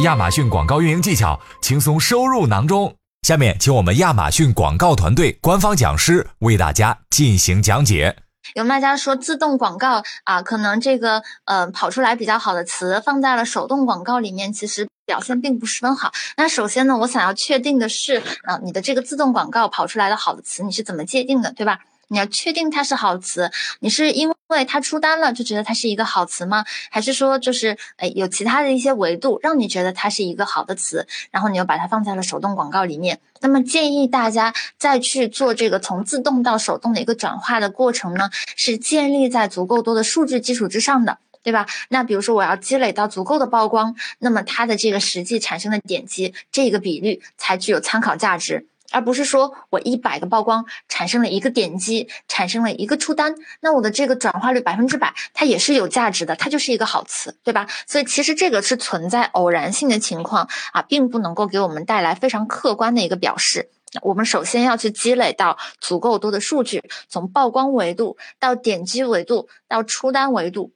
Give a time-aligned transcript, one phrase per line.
[0.00, 2.94] 亚马逊广告运营技巧轻松收入囊中。
[3.22, 8.16] 下面，请我们亚马逊广告团队官方讲师为大家进行讲解。
[8.54, 16.10] 有卖家说自动广告啊，可能这个呃跑出来比较好的词放在了手动广告里面，其实表现并不十分好。
[16.36, 21.78] 那首先呢，我想要确定的是啊，你的这个自动广告跑出来的好的词，你是怎么界定的，对吧？
[22.12, 26.64] 你要确定它是好词，你是因为它出单了就觉得它是一个好词吗？
[26.90, 33.20] 还是说就是诶有其他的一些维度让你觉得它是一个好的词，然后你又把它放在了手动广告里面？
[33.40, 41.64] 那么建议大家再去做这个从自动到手动的一个转化的过程呢，是建立在足够多的数据基础之上的，对吧？
[41.90, 48.66] 那比如说我要积累到足够的曝光，那么它的这个实际产生的点击这个比率才具有参考价值。
[48.90, 57.66] 而不是说我一百个曝光产生了一个点击，产生了一个出单，那我的这个转化率百分之百，它也是有价值的，它就是一个好词，对吧？
[57.86, 63.70] 所以其实这个是存在偶然性的情况啊，并不能够给我们带来非常客观的一个表示。
[64.02, 70.72] 我们首先要去积累到足够多的数据，从曝光维度到点击维度到出单维度，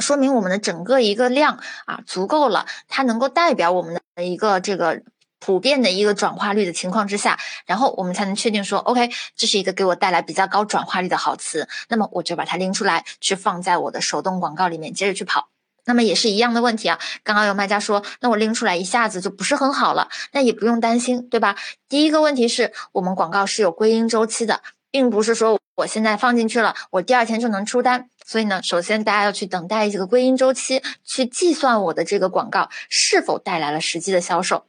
[0.00, 5.02] 说明我们的整个一个量啊足够了，它能够代表我们的一个这个。
[5.40, 15.48] 普遍的一个转化率的情况之下，然后我们才能确定说，OK，这是一个给我带来比较高转化率的好词，那么我就把它拎出来，去放在我的手动广告里面，接着去跑。
[15.84, 21.56] 那么也是一样的问题啊，刚刚有卖家说，那我拎出来一下子就不是很好了，那也不用担心，对吧？
[21.88, 28.10] 第一个问题是我们广告是有归因周期的，并不是说我现在放进去了，我第二天就能出单。
[28.26, 34.66] 所以呢，首先大家要去等待这个归因周期，去计算我的这个广告是否带来了实际的销售。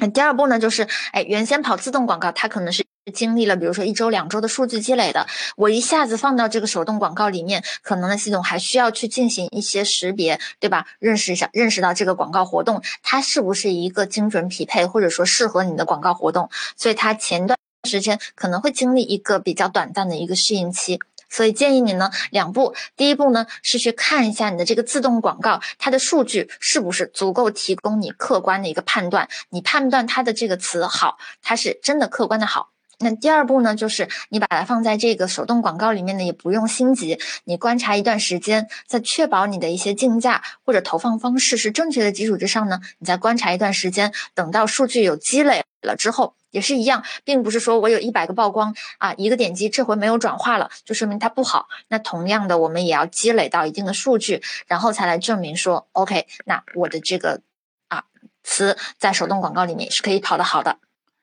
[0.00, 5.26] 那第二步呢，就是哎，原先跑自动广告，它可能是经历了，比如说一周、两周的数据积累的。
[5.56, 10.86] 我一下子放到这个手动广告里面，可能呢系统还需要去进行一些识别，对吧？
[10.98, 16.48] 认识一下，认识到这个广告活动它是不是一个精准匹配，或者说适合你的广告活动。
[16.76, 21.00] 所以它前段时间可能会经历一个比较短暂的一个适应期。
[21.32, 32.68] 所以建议你呢两步，第一步呢是去看一下你的这个自动广告，它的数据是不是足够提供你客观的一个判断，你判断它的这个词好，它是真的客观的好。
[32.98, 46.34] 那第二步呢，就是你把它放在这个手动广告里面呢，也不用心急，你观察一段时间，在确保你的一些竞价或者投放方式是正确的基础之上呢，你再观察一段时间，等到数据有积累了之后。
[46.52, 51.66] 也是一样，并不是说我有一百个曝光啊，一个点击这回没有转化了，就说明它不好。
[51.88, 57.40] 那同样的，我们也要积累到一定的数据，然后才来证明说，OK，那我的这个
[57.88, 58.04] 啊
[58.44, 60.78] 词在手动广告里面是可以跑得好的。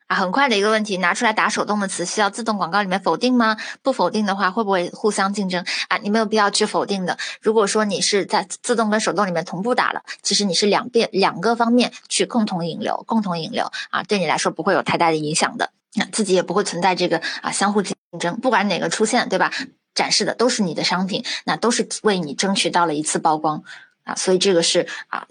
[0.10, 3.56] 啊，很快的一个问题，拿出来打手动的词需要自动广告里面否定吗？
[3.84, 5.98] 不否定的话，会不会互相竞争啊？
[5.98, 7.16] 你没有必要去否定的。
[7.42, 15.70] 如果说你是在自动跟手动里面同步打了，其实你是两边两个方面去共同引流，共同引流啊，对你来说不会有太大的影响的。
[15.94, 19.52] 那自己也不会存在这个啊相互竞争，不管哪个出现，对吧？
[19.94, 23.62] 展示的都是你的商品，那都是为你争取到了一次曝光
[24.06, 25.28] 啊，所以这个是啊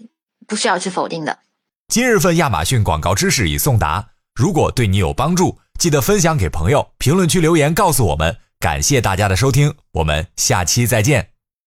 [0.47, 1.41] 不需要去否定的。
[1.89, 4.11] 今日份亚马逊广告知识已送达。
[4.39, 8.37] 如果对你有帮助，记得分享给朋友，评论区留言告诉我们。
[8.61, 11.38] 感谢大家的收听，我们下期再见。